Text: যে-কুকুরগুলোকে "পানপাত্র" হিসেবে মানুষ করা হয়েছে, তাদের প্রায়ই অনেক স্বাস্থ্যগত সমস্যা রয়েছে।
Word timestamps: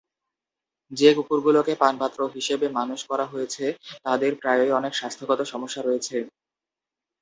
যে-কুকুরগুলোকে 0.91 1.73
"পানপাত্র" 1.81 2.19
হিসেবে 2.35 2.65
মানুষ 2.79 2.99
করা 3.09 3.25
হয়েছে, 3.25 3.65
তাদের 4.05 4.31
প্রায়ই 4.41 4.75
অনেক 4.79 4.93
স্বাস্থ্যগত 4.95 5.39
সমস্যা 5.53 5.81
রয়েছে। 5.83 6.17